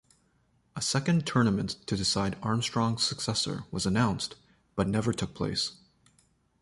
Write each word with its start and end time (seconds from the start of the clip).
A 0.75 0.81
second 0.81 1.27
tournament 1.27 1.75
to 1.85 1.95
decide 1.95 2.35
Armstrong's 2.41 3.03
successor 3.03 3.65
was 3.69 3.85
announced, 3.85 4.33
but 4.75 4.87
never 4.87 5.13
took 5.13 5.35
place. 5.35 5.73